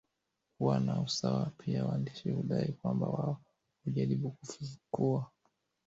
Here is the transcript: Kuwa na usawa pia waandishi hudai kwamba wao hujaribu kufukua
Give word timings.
Kuwa 0.57 0.79
na 0.79 1.01
usawa 1.01 1.51
pia 1.57 1.85
waandishi 1.85 2.31
hudai 2.31 2.71
kwamba 2.73 3.07
wao 3.07 3.41
hujaribu 3.85 4.31
kufukua 4.31 5.31